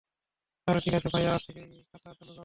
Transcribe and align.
তাহলে 0.67 0.79
ঠিক 0.85 0.93
আছে 0.93 1.09
ভাইয়া, 1.13 1.29
আজ 1.33 1.41
থেকেই 1.47 1.67
খাতা 1.89 2.09
চালু 2.09 2.29
করো। 2.29 2.39